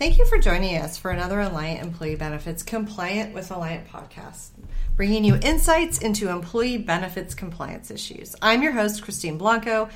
[0.00, 4.48] Thank you for joining us for another Alliant Employee Benefits Compliant with Alliant podcast,
[4.96, 8.34] bringing you insights into employee benefits compliance issues.
[8.40, 9.90] I'm your host, Christine Blanco.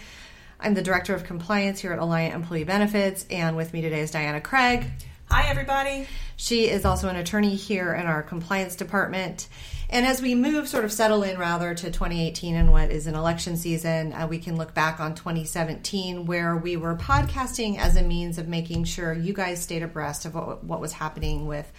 [0.61, 4.11] I'm the Director of Compliance here at Alliant Employee Benefits, and with me today is
[4.11, 4.85] Diana Craig.
[5.31, 6.07] Hi, everybody.
[6.37, 9.49] She is also an attorney here in our compliance department.
[9.95, 13.15] And as we move, sort of settle in rather to 2018 and what is an
[13.15, 18.03] election season, uh, we can look back on 2017 where we were podcasting as a
[18.03, 21.71] means of making sure you guys stayed abreast of what, what was happening with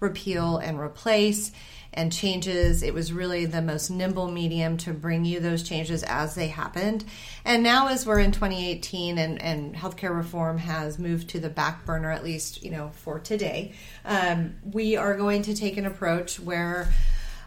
[0.00, 1.50] repeal and replace
[1.94, 2.82] and changes.
[2.82, 7.06] It was really the most nimble medium to bring you those changes as they happened.
[7.42, 11.86] And now, as we're in 2018 and, and healthcare reform has moved to the back
[11.86, 13.72] burner, at least, you know, for today,
[14.04, 16.92] um, we are going to take an approach where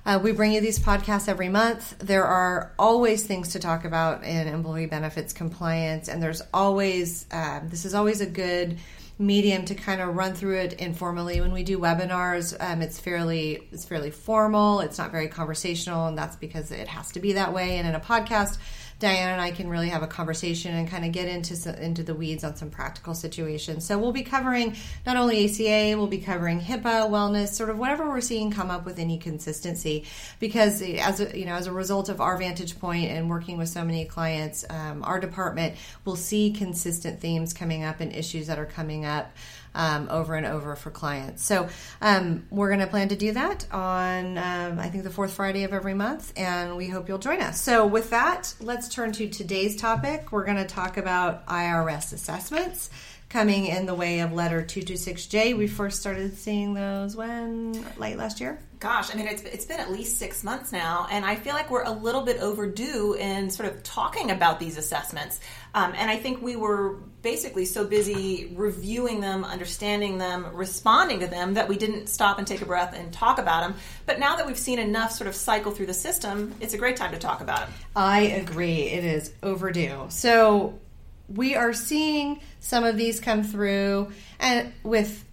[0.06, 1.98] uh, we bring you these podcasts every month.
[2.00, 7.62] There are always things to talk about in employee benefits compliance, and there's always, uh,
[7.64, 8.78] this is always a good
[9.18, 11.40] medium to kind of run through it informally.
[11.42, 14.82] When we do webinars, um, it's fairly it's fairly formal.
[14.82, 17.78] It's not very conversational, and that's because it has to be that way.
[17.78, 18.58] And in a podcast,
[19.06, 22.16] Diana and I can really have a conversation and kind of get into into the
[22.16, 23.86] weeds on some practical situations.
[23.86, 24.76] So we'll be covering
[25.06, 28.84] not only ACA, we'll be covering HIPAA, wellness, sort of whatever we're seeing come up
[28.84, 30.06] with any consistency.
[30.40, 33.70] Because as a, you know, as a result of our vantage point and working with
[33.70, 38.58] so many clients, um, our department will see consistent themes coming up and issues that
[38.58, 39.32] are coming up
[39.76, 41.44] um, over and over for clients.
[41.44, 41.70] So
[42.02, 45.64] um, we're going to plan to do that on, um, I think, the fourth Friday
[45.64, 47.62] of every month, and we hope you'll join us.
[47.62, 50.32] So with that, let's turn to today's topic.
[50.32, 52.90] We're going to talk about IRS assessments
[53.36, 55.58] coming in the way of letter 226J.
[55.58, 57.86] We first started seeing those when?
[57.98, 58.58] Late last year?
[58.80, 61.70] Gosh, I mean, it's, it's been at least six months now, and I feel like
[61.70, 65.42] we're a little bit overdue in sort of talking about these assessments.
[65.74, 71.28] Um, and I think we were basically so busy reviewing them, understanding them, responding to
[71.28, 73.76] them that we didn't stop and take a breath and talk about them.
[74.06, 76.96] But now that we've seen enough sort of cycle through the system, it's a great
[76.96, 77.74] time to talk about them.
[77.98, 78.84] I agree.
[78.84, 80.06] It is overdue.
[80.08, 80.80] So
[81.28, 85.26] we are seeing some of these come through and with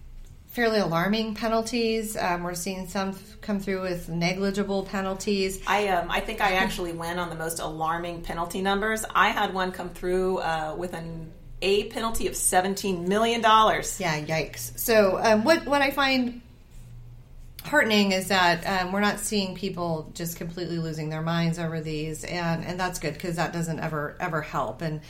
[0.53, 2.15] fairly alarming penalties.
[2.15, 5.61] Um, we're seeing some come through with negligible penalties.
[5.65, 9.03] I um, I think I actually went on the most alarming penalty numbers.
[9.13, 11.31] I had one come through uh, with an
[11.63, 13.99] A penalty of seventeen million dollars.
[13.99, 14.77] Yeah, yikes!
[14.77, 16.41] So um, what what I find
[17.65, 22.23] heartening is that um, we're not seeing people just completely losing their minds over these,
[22.25, 25.01] and and that's good because that doesn't ever ever help and.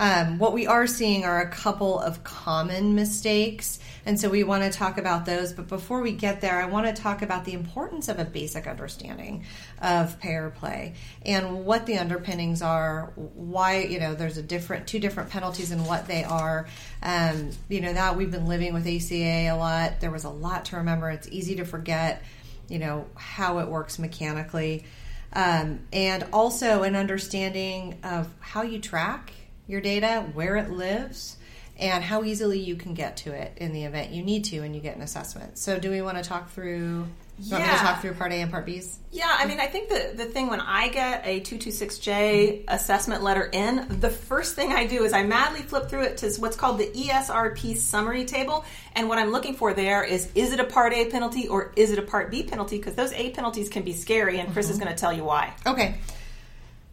[0.00, 4.62] Um, what we are seeing are a couple of common mistakes, and so we want
[4.62, 5.52] to talk about those.
[5.52, 8.66] But before we get there, I want to talk about the importance of a basic
[8.66, 9.44] understanding
[9.82, 10.94] of pay or play
[11.26, 13.12] and what the underpinnings are.
[13.14, 16.66] Why you know there's a different two different penalties and what they are.
[17.02, 20.00] Um, you know that we've been living with ACA a lot.
[20.00, 21.10] There was a lot to remember.
[21.10, 22.22] It's easy to forget.
[22.70, 24.86] You know how it works mechanically.
[25.34, 29.32] Um, and also an understanding of how you track
[29.70, 31.36] your data, where it lives,
[31.78, 34.74] and how easily you can get to it in the event you need to and
[34.74, 35.58] you get an assessment.
[35.58, 37.06] So, do we want to talk through?
[37.42, 37.56] Yeah.
[37.56, 38.98] Want me to talk through Part A and Part B's?
[39.12, 43.48] Yeah, I mean, I think the, the thing when I get a 226J assessment letter
[43.50, 46.78] in, the first thing I do is I madly flip through it to what's called
[46.78, 48.66] the ESRP summary table.
[48.94, 51.92] And what I'm looking for there is is it a Part A penalty or is
[51.92, 52.76] it a Part B penalty?
[52.76, 54.72] Because those A penalties can be scary, and Chris mm-hmm.
[54.72, 55.54] is going to tell you why.
[55.66, 55.96] Okay.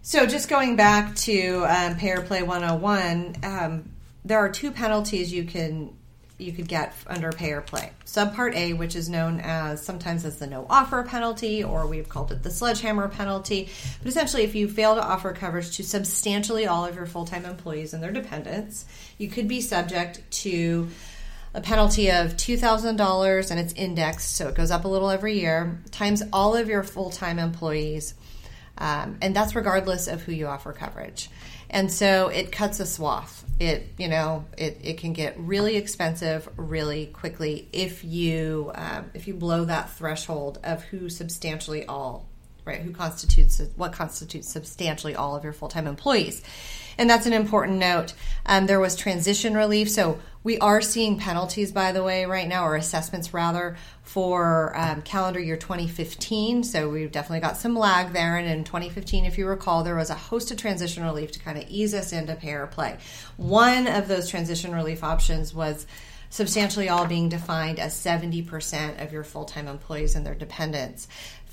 [0.08, 3.92] So just going back to um, Pay or Play 101, um,
[4.24, 5.94] there are two penalties you can
[6.38, 7.92] you could get under pay or play.
[8.06, 12.32] Subpart A, which is known as sometimes as the no offer penalty, or we've called
[12.32, 13.68] it the sledgehammer penalty.
[14.00, 17.44] But essentially, if you fail to offer coverage to substantially all of your full time
[17.44, 18.86] employees and their dependents,
[19.18, 20.88] you could be subject to
[21.54, 25.82] a penalty of $2,000 and it's indexed, so it goes up a little every year,
[25.92, 28.14] times all of your full time employees
[28.78, 31.30] um, and that's regardless of who you offer coverage.
[31.70, 33.44] And so it cuts a swath.
[33.60, 39.28] It you know it, it can get really expensive really quickly if you um, if
[39.28, 42.28] you blow that threshold of who substantially all
[42.66, 46.42] right who constitutes what constitutes substantially all of your full time employees.
[46.98, 48.14] And that's an important note.
[48.46, 49.90] Um, there was transition relief.
[49.90, 55.02] So we are seeing penalties, by the way, right now, or assessments rather, for um,
[55.02, 56.64] calendar year 2015.
[56.64, 58.38] So we've definitely got some lag there.
[58.38, 61.58] And in 2015, if you recall, there was a host of transition relief to kind
[61.58, 62.98] of ease us into pay or play.
[63.36, 65.86] One of those transition relief options was
[66.30, 71.08] substantially all being defined as 70% of your full time employees and their dependents.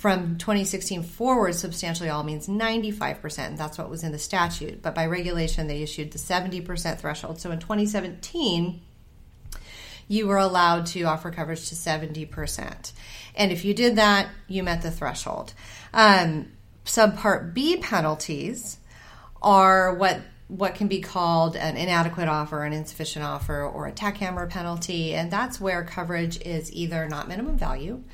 [0.05, 4.83] From 2016 forward, substantially all means 95%, and that's what was in the statute.
[4.83, 7.41] But by regulation, they issued the 70% threshold.
[7.41, 8.83] So in 2017,
[10.07, 12.93] you were allowed to offer coverage to 70%.
[13.35, 15.55] And if you did that, you met the threshold.
[15.95, 16.53] Um,
[16.85, 18.77] subpart B penalties
[19.41, 24.19] are what what can be called an inadequate offer, an insufficient offer, or a tack
[24.19, 28.05] hammer penalty, and that's where coverage is either not minimum value,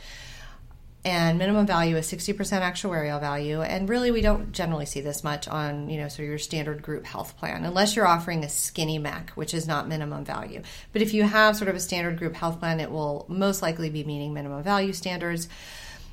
[1.04, 3.62] and minimum value is 60% actuarial value.
[3.62, 7.06] And really we don't generally see this much on you know so your standard group
[7.06, 10.62] health plan unless you're offering a skinny mec which is not minimum value.
[10.92, 13.88] But if you have sort of a standard group health plan it will most likely
[13.88, 15.48] be meeting minimum value standards.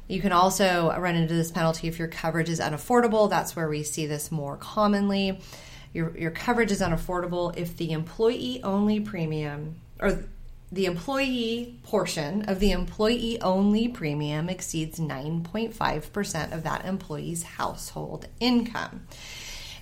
[0.07, 3.29] You can also run into this penalty if your coverage is unaffordable.
[3.29, 5.41] That's where we see this more commonly.
[5.93, 10.23] Your, your coverage is unaffordable if the employee only premium or
[10.71, 19.07] the employee portion of the employee only premium exceeds 9.5% of that employee's household income.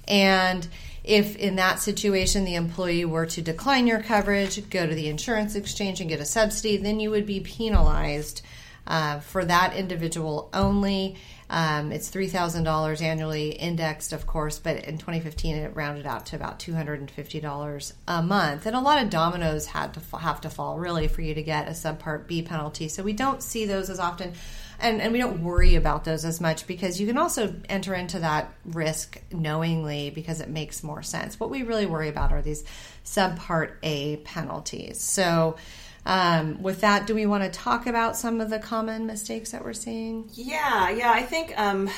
[0.07, 0.67] And
[1.03, 5.55] if in that situation the employee were to decline your coverage, go to the insurance
[5.55, 8.41] exchange and get a subsidy, then you would be penalized
[8.87, 11.17] uh, for that individual only
[11.49, 16.59] um, it's $3,000 annually indexed, of course, but in 2015 it rounded out to about
[16.59, 18.65] $250 a month.
[18.65, 21.67] And a lot of dominoes had to have to fall really for you to get
[21.67, 22.87] a subpart B penalty.
[22.87, 24.33] So we don't see those as often.
[24.79, 28.19] And, and we don't worry about those as much because you can also enter into
[28.19, 31.39] that risk knowingly because it makes more sense.
[31.39, 32.65] What we really worry about are these
[33.05, 34.99] subpart A penalties.
[34.99, 35.55] So,
[36.05, 39.63] um, with that, do we want to talk about some of the common mistakes that
[39.63, 40.29] we're seeing?
[40.33, 41.11] Yeah, yeah.
[41.11, 41.89] I think um,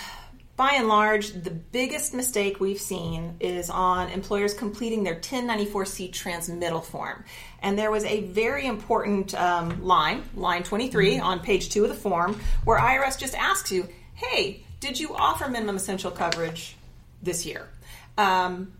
[0.56, 6.82] by and large, the biggest mistake we've seen is on employers completing their 1094C transmittal
[6.82, 7.26] form.
[7.62, 11.26] And there was a very important um, line, line 23, mm-hmm.
[11.26, 15.48] on page two of the form, where IRS just asks you, hey, did you offer
[15.48, 16.76] minimum essential coverage
[17.22, 17.68] this year?
[18.18, 18.74] Um,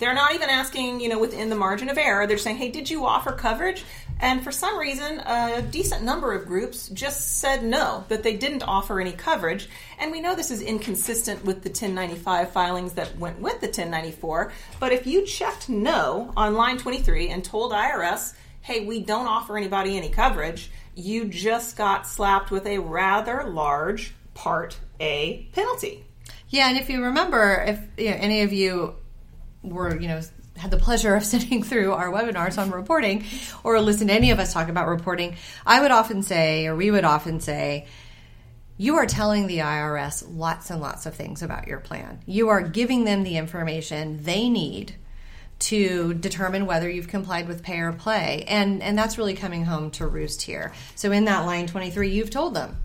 [0.00, 2.26] they're not even asking, you know, within the margin of error.
[2.26, 3.84] They're saying, hey, did you offer coverage?
[4.18, 8.62] And for some reason, a decent number of groups just said no, that they didn't
[8.64, 9.68] offer any coverage.
[9.98, 14.52] And we know this is inconsistent with the 1095 filings that went with the 1094.
[14.78, 19.56] But if you checked no on line 23 and told IRS, hey, we don't offer
[19.56, 26.04] anybody any coverage, you just got slapped with a rather large Part A penalty.
[26.48, 28.94] Yeah, and if you remember, if you know, any of you
[29.62, 30.20] were, you know,
[30.56, 33.24] had the pleasure of sitting through our webinars on reporting
[33.64, 35.36] or listen to any of us talk about reporting,
[35.66, 37.86] I would often say, or we would often say,
[38.76, 42.20] you are telling the IRS lots and lots of things about your plan.
[42.24, 44.94] You are giving them the information they need
[45.60, 48.44] to determine whether you've complied with pay or play.
[48.48, 50.72] And and that's really coming home to roost here.
[50.94, 52.78] So in that line 23, you've told them.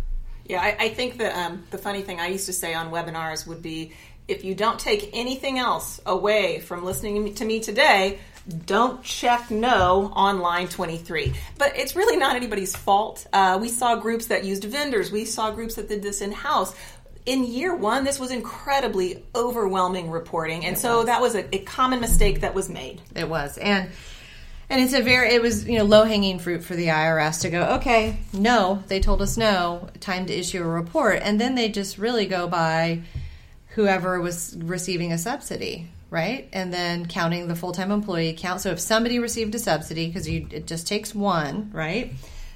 [0.46, 3.48] Yeah, I, I think that um, the funny thing I used to say on webinars
[3.48, 3.94] would be
[4.28, 8.20] if you don't take anything else away from listening to me today,
[8.66, 11.34] don't check no on line 23.
[11.58, 13.26] But it's really not anybody's fault.
[13.34, 16.76] Uh, we saw groups that used vendors, we saw groups that did this in house.
[17.26, 21.06] In year one, this was incredibly overwhelming reporting, and it so was.
[21.08, 23.02] that was a, a common mistake that was made.
[23.16, 23.90] It was, and
[24.70, 27.50] and it's a very it was you know low hanging fruit for the IRS to
[27.50, 31.70] go okay no they told us no time to issue a report and then they
[31.70, 33.02] just really go by
[33.76, 36.48] whoever was receiving a subsidy, right?
[36.54, 38.62] And then counting the full time employee count.
[38.62, 42.14] So if somebody received a subsidy, because it just takes one, right?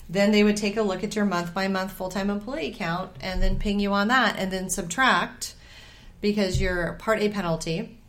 [0.07, 3.11] Then they would take a look at your month by month full time employee count
[3.19, 5.55] and then ping you on that and then subtract
[6.21, 7.99] because your Part A penalty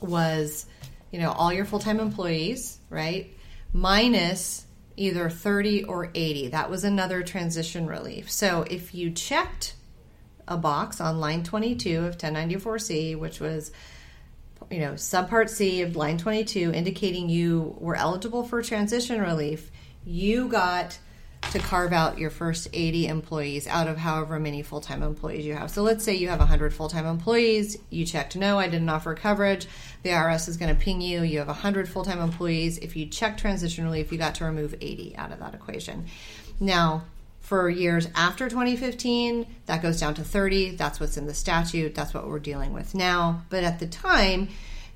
[0.00, 0.66] was,
[1.10, 3.34] you know, all your full time employees, right?
[3.72, 4.66] Minus
[4.98, 6.48] either 30 or 80.
[6.48, 8.30] That was another transition relief.
[8.30, 9.75] So if you checked
[10.48, 13.72] a box on line 22 of 1094C, which was
[14.70, 19.70] you know, subpart C of line 22 indicating you were eligible for transition relief,
[20.04, 20.98] you got
[21.52, 25.54] to carve out your first 80 employees out of however many full time employees you
[25.54, 25.70] have.
[25.70, 29.14] So let's say you have 100 full time employees, you checked no, I didn't offer
[29.14, 29.66] coverage.
[30.02, 32.78] The IRS is going to ping you, you have 100 full time employees.
[32.78, 36.06] If you check transition relief, you got to remove 80 out of that equation.
[36.58, 37.04] Now,
[37.46, 40.74] for years after 2015, that goes down to 30.
[40.74, 41.94] That's what's in the statute.
[41.94, 43.44] That's what we're dealing with now.
[43.50, 44.48] But at the time,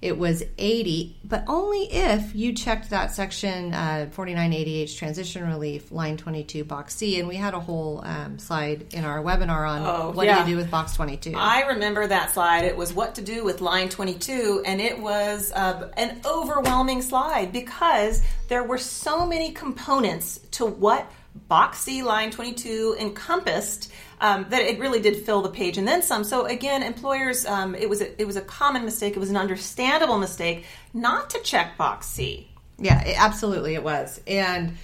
[0.02, 6.16] it was 80, but only if you checked that section uh, 4980H transition relief, line
[6.16, 7.20] 22, box C.
[7.20, 10.42] And we had a whole um, slide in our webinar on oh, what yeah.
[10.42, 11.34] do you do with box 22.
[11.36, 12.64] I remember that slide.
[12.64, 17.52] It was what to do with line 22, and it was uh, an overwhelming slide
[17.52, 24.62] because there were so many components to what box C line 22 encompassed um, that
[24.62, 26.24] it really did fill the page and then some.
[26.24, 29.16] So again, employers, um, it was a, it was a common mistake.
[29.16, 32.48] It was an understandable mistake not to check box C.
[32.78, 34.20] Yeah, it, absolutely, it was.
[34.26, 34.76] And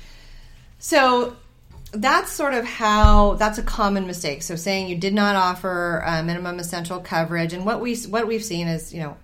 [0.79, 1.37] so
[1.93, 4.43] that's sort of how that's a common mistake.
[4.43, 8.45] So saying you did not offer uh, minimum essential coverage, and what we what we've
[8.45, 9.17] seen is you know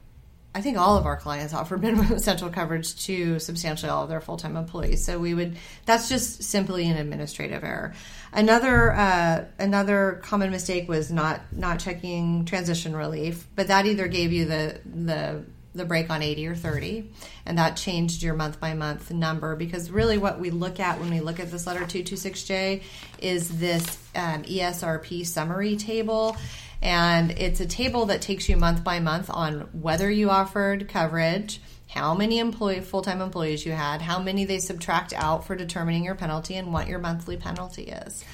[0.55, 4.21] I think all of our clients offer minimum essential coverage to substantially all of their
[4.21, 5.05] full time employees.
[5.05, 5.57] So we would
[5.87, 7.95] that's just simply an administrative error.
[8.33, 14.33] Another uh, another common mistake was not not checking transition relief, but that either gave
[14.33, 15.45] you the the
[15.75, 17.11] the break on 80 or 30
[17.47, 21.11] and that changed your month by month number because really what we look at when
[21.11, 22.83] we look at this letter 226j
[23.19, 26.37] is this um, esrp summary table
[26.83, 31.61] and it's a table that takes you month by month on whether you offered coverage
[31.89, 36.15] how many employee full-time employees you had how many they subtract out for determining your
[36.15, 38.25] penalty and what your monthly penalty is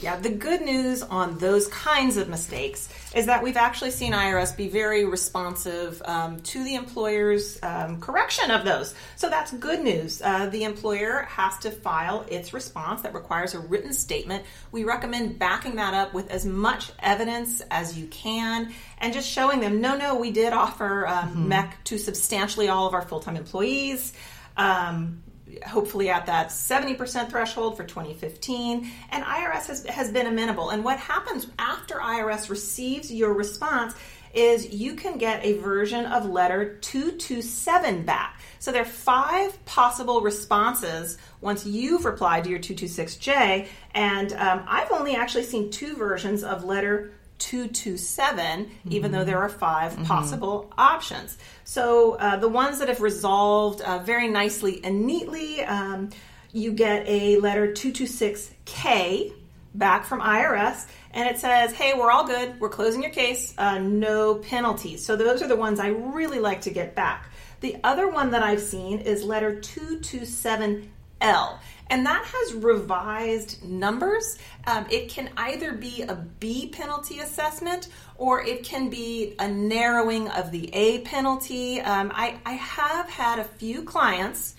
[0.00, 4.56] yeah, the good news on those kinds of mistakes is that we've actually seen IRS
[4.56, 8.94] be very responsive um, to the employer's um, correction of those.
[9.16, 10.22] So that's good news.
[10.22, 14.44] Uh, the employer has to file its response that requires a written statement.
[14.72, 19.60] We recommend backing that up with as much evidence as you can and just showing
[19.60, 21.52] them no, no, we did offer um, mm-hmm.
[21.52, 24.12] MEC to substantially all of our full time employees.
[24.56, 25.22] Um,
[25.66, 30.70] hopefully at that 70% threshold for 2015 and irs has, has been amenable.
[30.70, 33.94] And what happens after irs receives your response
[34.34, 38.40] is you can get a version of letter 227 back.
[38.58, 44.90] So there are five possible responses once you've replied to your 226j and um, i've
[44.92, 48.92] only actually seen two versions of letter 227, mm-hmm.
[48.92, 49.26] even though mm-hmm.
[49.26, 50.04] there are 5 mm-hmm.
[50.04, 51.36] possible options.
[51.64, 56.10] So uh, the ones that have resolved uh, very nicely and neatly, um,
[56.52, 59.32] you get a letter 226K
[59.74, 62.60] back from IRS, and it says, hey, we're all good.
[62.60, 63.54] We're closing your case.
[63.58, 65.04] Uh, no penalties.
[65.04, 67.30] So those are the ones I really like to get back.
[67.60, 71.58] The other one that I've seen is letter 227L
[71.90, 74.38] and that has revised numbers.
[74.66, 80.28] Um, it can either be a B penalty assessment or it can be a narrowing
[80.28, 81.80] of the A penalty.
[81.80, 84.54] Um, I, I have had a few clients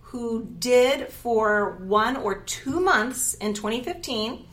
[0.00, 4.46] who did for one or two months in 2015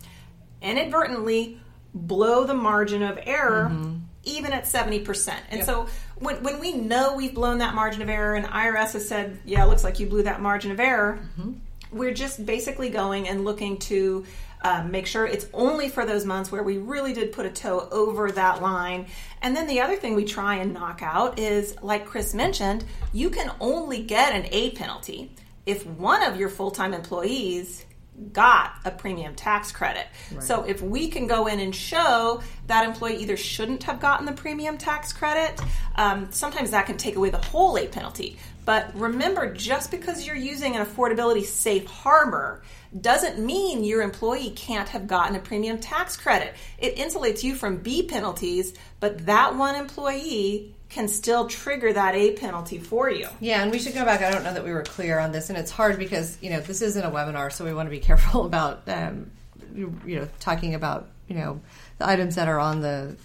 [0.61, 1.59] inadvertently
[1.93, 3.69] blow the margin of error.
[3.71, 5.33] Mm-hmm even at 70%.
[5.49, 5.65] And yep.
[5.65, 9.37] so when, when we know we've blown that margin of error and IRS has said,
[9.43, 11.51] yeah, it looks like you blew that margin of error, mm-hmm
[11.93, 14.25] we're just basically going and looking to
[14.63, 17.87] um, make sure it's only for those months where we really did put a toe
[17.91, 19.07] over that line.
[19.41, 23.29] And then the other thing we try and knock out is, like Chris mentioned, you
[23.29, 25.35] can only get an A penalty
[25.65, 27.85] if one of your full time employees
[28.31, 30.05] got a premium tax credit.
[30.31, 30.43] Right.
[30.43, 34.33] So if we can go in and show that employee either shouldn't have gotten the
[34.33, 35.59] premium tax credit,
[35.95, 38.37] um, sometimes that can take away the whole A penalty.
[38.65, 42.61] But remember, just because you're using an affordability safe harbor
[42.99, 46.53] doesn't mean your employee can't have gotten a premium tax credit.
[46.77, 52.33] It insulates you from B penalties, but that one employee can still trigger that A
[52.33, 53.27] penalty for you.
[53.39, 54.21] Yeah, and we should go back.
[54.21, 56.59] I don't know that we were clear on this, and it's hard because you know
[56.59, 59.31] this isn't a webinar, so we want to be careful about um,
[59.73, 61.59] you, know talking about you know
[61.97, 63.15] the items that are on the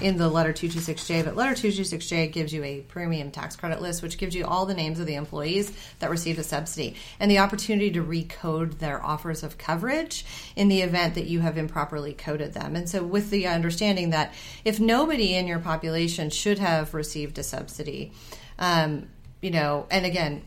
[0.00, 4.18] in the letter 226J, but letter 226J gives you a premium tax credit list, which
[4.18, 7.90] gives you all the names of the employees that received a subsidy and the opportunity
[7.90, 10.24] to recode their offers of coverage
[10.54, 12.76] in the event that you have improperly coded them.
[12.76, 14.34] And so, with the understanding that
[14.64, 18.12] if nobody in your population should have received a subsidy,
[18.58, 19.08] um,
[19.40, 20.42] you know, and again,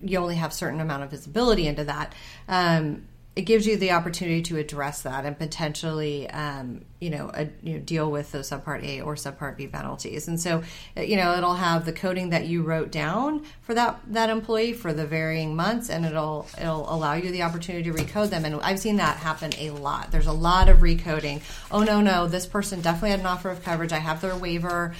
[0.00, 2.14] you only have certain amount of visibility into that.
[2.48, 7.48] Um, it gives you the opportunity to address that and potentially, um, you, know, a,
[7.62, 10.28] you know, deal with those subpart A or subpart B penalties.
[10.28, 10.62] And so,
[10.98, 14.74] uh, you know, it'll have the coding that you wrote down for that that employee
[14.74, 18.44] for the varying months, and it'll it'll allow you the opportunity to recode them.
[18.44, 20.10] And I've seen that happen a lot.
[20.10, 21.40] There's a lot of recoding.
[21.70, 23.92] Oh no, no, this person definitely had an offer of coverage.
[23.92, 24.94] I have their waiver.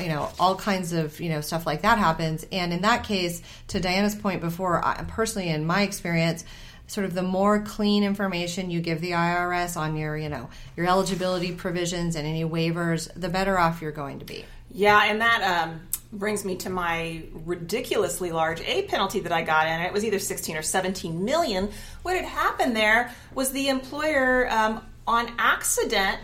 [0.00, 2.44] You know, all kinds of you know stuff like that happens.
[2.50, 6.44] And in that case, to Diana's point before, I, personally, in my experience
[6.86, 10.86] sort of the more clean information you give the IRS on your, you know, your
[10.86, 14.44] eligibility provisions and any waivers, the better off you're going to be.
[14.70, 15.80] Yeah, and that um,
[16.12, 19.80] brings me to my ridiculously large A penalty that I got in.
[19.80, 21.70] It was either 16 or 17 million.
[22.02, 26.18] What had happened there was the employer, um, on accident,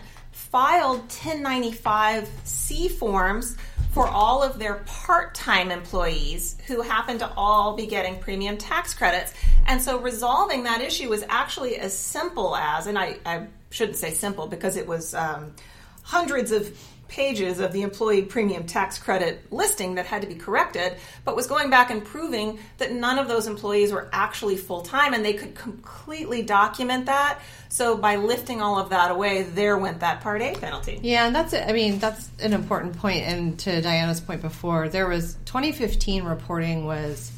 [0.53, 3.57] filed 1095C forms
[3.89, 8.93] for all of their part time employees who happen to all be getting premium tax
[8.93, 9.33] credits.
[9.65, 14.11] And so resolving that issue was actually as simple as, and I, I shouldn't say
[14.11, 15.55] simple because it was um,
[16.03, 16.77] hundreds of
[17.13, 21.45] pages of the employee premium tax credit listing that had to be corrected, but was
[21.45, 25.33] going back and proving that none of those employees were actually full time and they
[25.33, 27.39] could completely document that.
[27.69, 30.99] So by lifting all of that away, there went that Part A penalty.
[31.03, 31.69] Yeah, and that's it.
[31.69, 33.23] I mean that's an important point.
[33.25, 37.31] And to Diana's point before, there was 2015 reporting was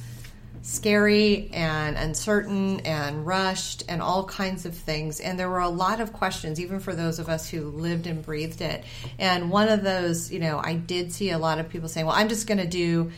[0.65, 5.19] scary and uncertain and rushed and all kinds of things.
[5.19, 8.25] And there were a lot of questions, even for those of us who lived and
[8.25, 8.83] breathed it.
[9.19, 12.15] And one of those, you know, I did see a lot of people saying, well,
[12.15, 13.11] I'm just going to do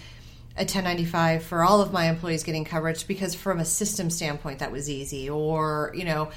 [0.57, 4.71] a 1095 for all of my employees getting coverage because from a system standpoint that
[4.71, 6.31] was easy or you know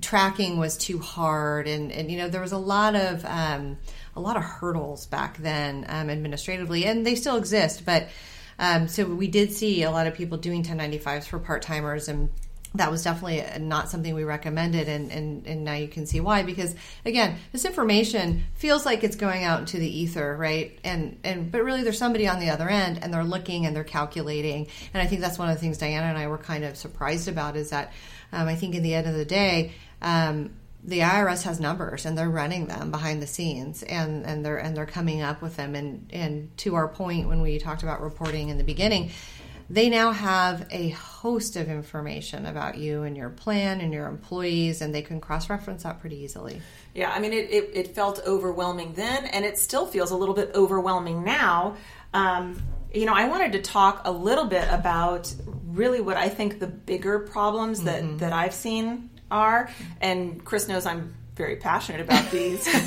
[0.00, 3.76] tracking was too hard and, and you know there was a lot of um,
[4.16, 8.08] a lot of hurdles back then um, administratively and they still exist but
[8.58, 12.30] um, so we did see a lot of people doing 1095s for part timers and
[12.76, 16.42] that was definitely not something we recommended and, and, and now you can see why
[16.42, 20.78] because again this information feels like it's going out into the ether right?
[20.84, 23.84] And and but really there's somebody on the other end and they're looking and they're
[23.84, 24.68] calculating.
[24.92, 27.28] And i think that's one of the things diana and i were kind of surprised
[27.28, 27.92] about is that
[28.32, 29.72] um, i think in the end of the day
[30.02, 30.50] um,
[30.86, 34.76] the IRS has numbers and they're running them behind the scenes and, and they're and
[34.76, 35.74] they're coming up with them.
[35.74, 39.10] And and to our point when we talked about reporting in the beginning
[39.68, 44.80] they now have a host of information about you and your plan and your employees
[44.80, 46.62] and they can cross-reference that pretty easily.
[46.94, 50.34] Yeah i mean it, it, it felt overwhelming then and it still feels a little
[50.34, 51.76] bit overwhelming now.
[52.14, 52.62] Um,
[52.94, 55.34] you know i wanted to talk a little bit about
[55.66, 58.18] really what i think the bigger problems that, mm-hmm.
[58.18, 59.70] that i've seen are.
[60.00, 62.66] And Chris knows I'm very passionate about these.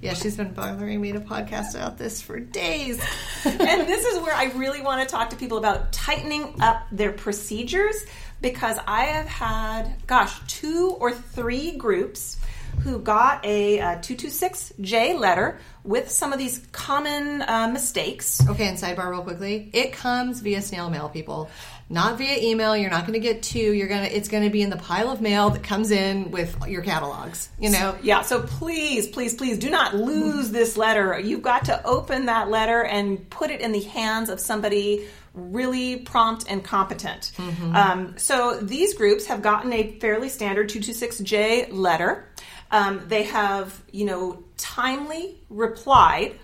[0.00, 3.00] yeah, she's been bothering me to podcast about this for days.
[3.44, 7.12] and this is where I really want to talk to people about tightening up their
[7.12, 7.96] procedures
[8.40, 12.38] because I have had, gosh, two or three groups
[12.82, 18.46] who got a, a 226J letter with some of these common uh, mistakes.
[18.48, 19.70] Okay, and sidebar real quickly.
[19.72, 21.50] It comes via snail mail, people
[21.88, 22.76] not via email.
[22.76, 23.72] You're not going to get two.
[23.72, 24.06] You're gonna.
[24.06, 27.48] It's going to be in the pile of mail that comes in with your catalogs.
[27.58, 27.78] You know.
[27.78, 28.22] So, yeah.
[28.22, 31.18] So please, please, please, do not lose this letter.
[31.18, 35.96] You've got to open that letter and put it in the hands of somebody really
[35.96, 37.32] prompt and competent.
[37.36, 37.74] Mm-hmm.
[37.74, 42.28] Um, so these groups have gotten a fairly standard 226J letter.
[42.70, 46.38] Um, they have, you know, timely replied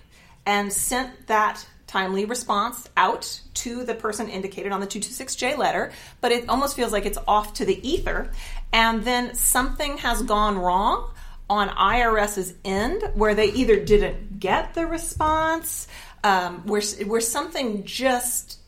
[0.44, 6.30] and sent that timely response out to the person indicated on the 226J letter, but
[6.30, 8.30] it almost feels like it's off to the ether.
[8.72, 11.12] And then something has gone wrong
[11.48, 15.88] on IRS's end where they either didn't get the response,
[16.22, 18.58] um, where, where something just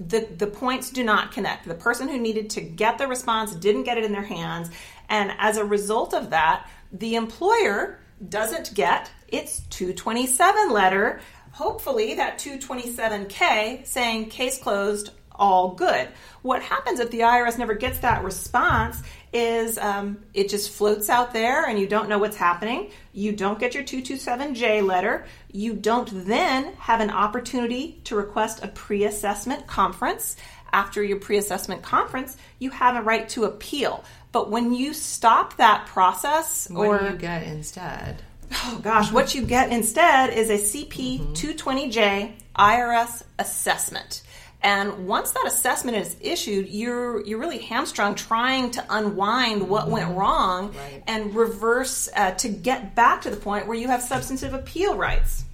[0.00, 1.68] the the points do not connect.
[1.68, 4.68] The person who needed to get the response didn't get it in their hands,
[5.08, 11.20] and as a result of that, the employer doesn't get its 227 letter
[11.54, 16.08] hopefully that 227K saying case closed, all good.
[16.42, 21.32] What happens if the IRS never gets that response is um, it just floats out
[21.32, 22.90] there and you don't know what's happening.
[23.12, 25.26] You don't get your 227J letter.
[25.52, 30.36] You don't then have an opportunity to request a pre assessment conference.
[30.72, 34.04] After your pre assessment conference, you have a right to appeal.
[34.32, 38.22] But when you stop that process, what or do you get instead?
[38.52, 41.32] Oh gosh, what you get instead is a CP mm-hmm.
[41.32, 44.22] 220J IRS assessment.
[44.62, 50.08] And once that assessment is issued, you're you're really hamstrung trying to unwind what went
[50.08, 50.18] mm-hmm.
[50.18, 51.02] wrong right.
[51.06, 55.44] and reverse uh, to get back to the point where you have substantive appeal rights.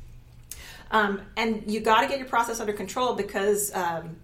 [0.93, 4.17] Um, and you got to get your process under control because um,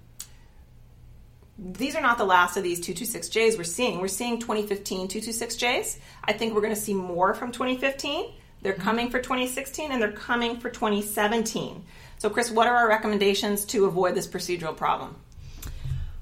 [1.58, 4.00] these are not the last of these 226Js we're seeing.
[4.00, 5.98] We're seeing 2015 226Js.
[6.24, 8.32] I think we're going to see more from 2015.
[8.66, 11.84] They're coming for 2016 and they're coming for 2017.
[12.18, 15.14] So, Chris, what are our recommendations to avoid this procedural problem?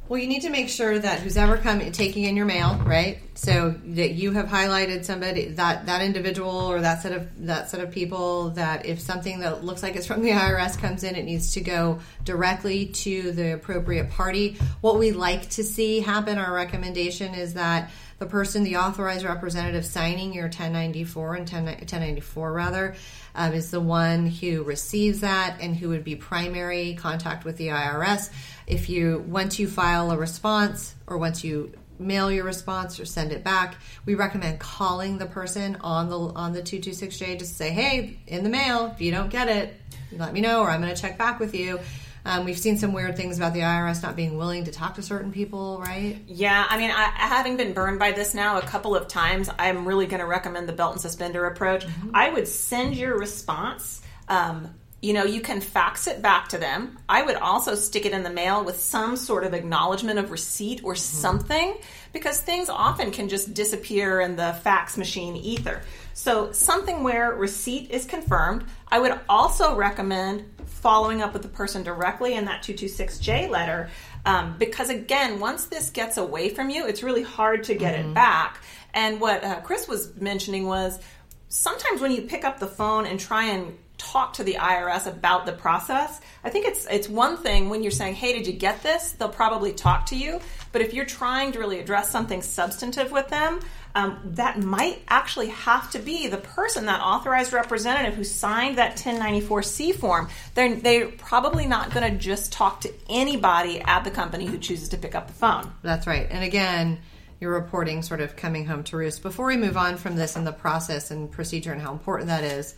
[0.07, 3.23] Well, you need to make sure that who's ever coming taking in your mail, right?
[3.35, 7.81] So that you have highlighted somebody that that individual or that set of that set
[7.81, 11.25] of people that if something that looks like it's from the IRS comes in, it
[11.25, 14.59] needs to go directly to the appropriate party.
[14.83, 19.85] What we like to see happen, our recommendation is that the person, the authorized representative
[19.85, 22.95] signing your 1094 and 10, 1094 rather,
[23.35, 27.69] um, is the one who receives that and who would be primary contact with the
[27.69, 28.31] IRS.
[28.67, 33.33] If you once you file a response or once you mail your response or send
[33.33, 38.19] it back, we recommend calling the person on the on the 226J to say, "Hey,
[38.27, 39.81] in the mail, if you don't get it,
[40.13, 41.81] let me know or I'm going to check back with you."
[42.27, 45.03] Um, we've seen some weird things about the IRS not being willing to talk to
[45.03, 46.23] certain people, right?
[46.27, 49.87] Yeah, I mean, I, having been burned by this now a couple of times, I'm
[49.87, 51.87] really going to recommend the belt and suspender approach.
[51.87, 52.11] Mm-hmm.
[52.15, 54.01] I would send your response.
[54.29, 56.99] Um, you know, you can fax it back to them.
[57.11, 60.81] I would also stick it in the mail with some sort of acknowledgement of receipt
[60.83, 61.01] or mm-hmm.
[61.01, 61.77] something
[62.15, 65.83] because things often can just disappear in the fax machine ether.
[66.15, 68.65] So, something where receipt is confirmed.
[68.89, 73.91] I would also recommend following up with the person directly in that 226J letter
[74.25, 78.11] um, because, again, once this gets away from you, it's really hard to get mm-hmm.
[78.11, 78.63] it back.
[78.95, 81.01] And what uh, Chris was mentioning was
[81.49, 85.47] sometimes when you pick up the phone and try and talk to the IRS about
[85.47, 86.21] the process.
[86.43, 89.29] I think it's it's one thing when you're saying, "Hey, did you get this?" They'll
[89.29, 90.41] probably talk to you.
[90.75, 93.61] But if you're trying to really address something substantive with them,
[93.95, 98.97] um, that might actually have to be the person, that authorized representative who signed that
[98.97, 100.29] 1094C form.
[100.55, 104.89] They're they're probably not going to just talk to anybody at the company who chooses
[104.89, 105.73] to pick up the phone.
[105.83, 106.27] That's right.
[106.29, 106.99] And again.
[107.41, 109.21] Your reporting sort of coming home to roost.
[109.23, 112.43] Before we move on from this and the process and procedure and how important that
[112.43, 112.75] is,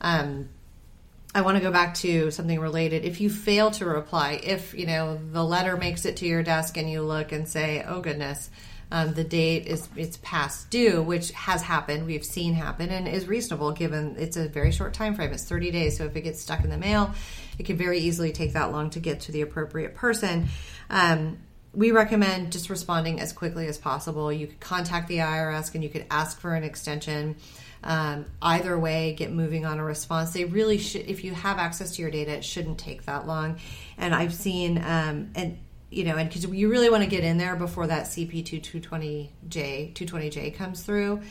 [0.00, 0.48] um,
[1.36, 3.04] I want to go back to something related.
[3.04, 6.78] If you fail to reply, if you know the letter makes it to your desk
[6.78, 8.48] and you look and say, "Oh goodness,"
[8.90, 12.06] um, the date is it's past due, which has happened.
[12.06, 15.30] We've seen happen and is reasonable given it's a very short time frame.
[15.30, 17.14] It's 30 days, so if it gets stuck in the mail,
[17.58, 20.48] it can very easily take that long to get to the appropriate person.
[20.88, 21.36] Um,
[21.74, 24.32] we recommend just responding as quickly as possible.
[24.32, 27.36] You could contact the IRS and you could ask for an extension.
[27.86, 30.32] Um, either way, get moving on a response.
[30.32, 33.60] They really should, if you have access to your data, it shouldn't take that long.
[33.96, 37.38] And I've seen, um, and you know, and because you really want to get in
[37.38, 41.22] there before that CP2 220J 220J comes through.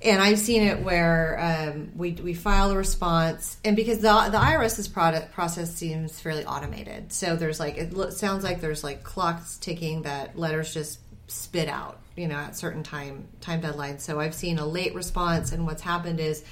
[0.00, 4.38] And I've seen it where um, we, we file a response, and because the, the
[4.38, 9.58] IRS's product process seems fairly automated, so there's like it sounds like there's like clocks
[9.58, 14.00] ticking that letters just spit out you know at certain time time deadlines.
[14.00, 16.44] So i've seen a late response and what's happened is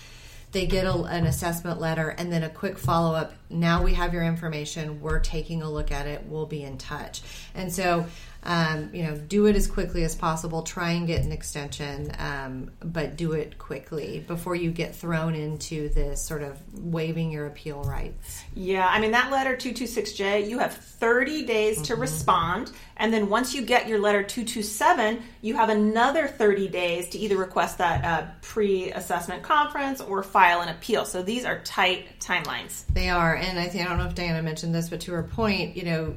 [0.52, 3.34] they get a, an assessment letter and then a quick follow-up.
[3.50, 5.00] Now we have your information.
[5.00, 6.24] We're taking a look at it.
[6.26, 7.20] We'll be in touch.
[7.54, 8.06] And so
[8.46, 10.62] um, you know, do it as quickly as possible.
[10.62, 15.88] Try and get an extension, um, but do it quickly before you get thrown into
[15.88, 18.44] this sort of waiving your appeal rights.
[18.54, 22.02] Yeah, I mean, that letter 226J, you have 30 days to mm-hmm.
[22.02, 22.70] respond.
[22.96, 27.36] And then once you get your letter 227, you have another 30 days to either
[27.36, 31.04] request that uh, pre assessment conference or file an appeal.
[31.04, 32.84] So these are tight timelines.
[32.94, 33.34] They are.
[33.34, 35.84] And I think, I don't know if Diana mentioned this, but to her point, you
[35.84, 36.14] know,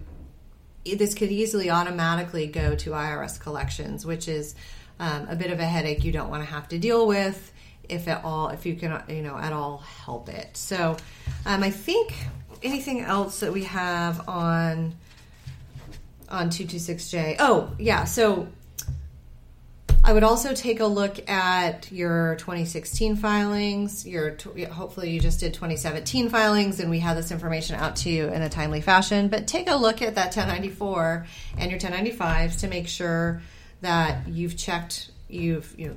[0.85, 4.55] this could easily automatically go to IRS collections, which is
[4.99, 7.51] um, a bit of a headache you don't want to have to deal with
[7.87, 10.55] if at all, if you can, you know, at all help it.
[10.55, 10.95] So,
[11.45, 12.13] um, I think
[12.61, 14.95] anything else that we have on
[16.29, 17.35] on two two six J.
[17.39, 18.03] Oh, yeah.
[18.03, 18.47] So
[20.09, 24.07] I would also take a look at your 2016 filings.
[24.07, 24.35] Your
[24.71, 28.41] hopefully you just did 2017 filings, and we have this information out to you in
[28.41, 29.27] a timely fashion.
[29.27, 31.27] But take a look at that 1094
[31.59, 33.43] and your 1095s to make sure
[33.81, 35.95] that you've checked you've you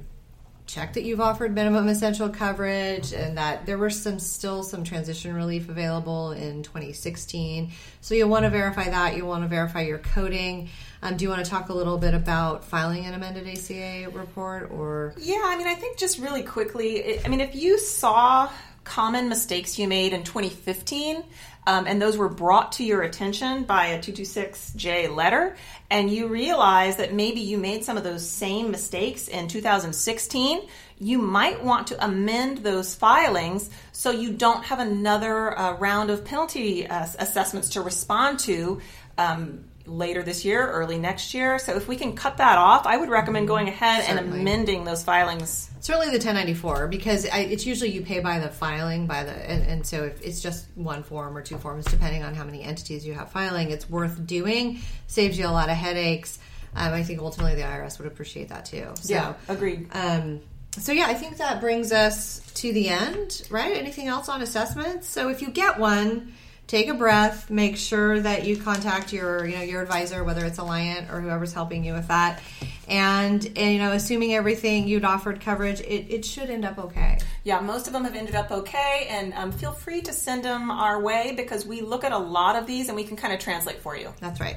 [0.72, 5.35] check that you've offered minimum essential coverage and that there were some still some transition
[5.35, 9.98] relief available in 2016 so you'll want to verify that you'll want to verify your
[9.98, 10.70] coding.
[11.02, 14.70] Um, do you want to talk a little bit about filing an amended ACA report
[14.70, 15.14] or?
[15.18, 18.48] Yeah i mean i think just really quickly i mean if you saw
[18.85, 21.25] common mistakes you made in 2015
[21.66, 25.57] um, and those were brought to your attention by a 226J letter,
[25.90, 30.62] and you realize that maybe you made some of those same mistakes in 2016,
[30.99, 36.25] you might want to amend those filings so you don't have another uh, round of
[36.25, 38.81] penalty uh, assessments to respond to.
[39.18, 41.59] Um, later this year, early next year.
[41.59, 44.31] So if we can cut that off, I would recommend going ahead Certainly.
[44.31, 45.71] and amending those filings.
[45.83, 49.66] Certainly the 1094 because I, it's usually you pay by the filing by the and,
[49.66, 53.05] and, so if it's just one form or two forms depending on how many entities
[53.05, 54.79] you have filing, it's worth doing.
[55.09, 56.38] Saves you a lot of headaches.
[56.77, 58.92] Um, I think ultimately the IRS would appreciate that too.
[58.95, 59.88] So, yeah, agreed.
[59.92, 60.40] Um,
[60.79, 63.77] so yeah, I think that brings us to the end, right?
[63.77, 65.09] Anything else on assessments?
[65.09, 66.33] So if you get one
[66.68, 70.59] take a breath make sure that you contact your you know your advisor whether it's
[70.59, 72.40] alliant or whoever's helping you with that
[72.88, 77.18] and, and you know assuming everything you'd offered coverage it, it should end up okay.
[77.45, 79.07] Yeah most of them have ended up okay.
[79.09, 82.57] And um, feel free to send them our way because we look at a lot
[82.57, 84.12] of these and we can kind of translate for you.
[84.21, 84.57] That's right.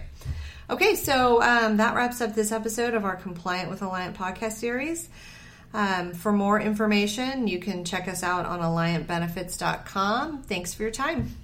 [0.69, 5.09] Okay so um, that wraps up this episode of our compliant with alliant podcast series.
[5.73, 10.43] Um, for more information, you can check us out on alliantbenefits.com.
[10.43, 11.35] Thanks for your time.